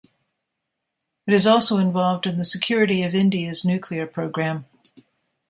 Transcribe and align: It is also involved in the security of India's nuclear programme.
It 1.27 1.33
is 1.35 1.45
also 1.45 1.77
involved 1.77 2.25
in 2.25 2.37
the 2.37 2.43
security 2.43 3.03
of 3.03 3.13
India's 3.13 3.63
nuclear 3.63 4.07
programme. 4.07 4.65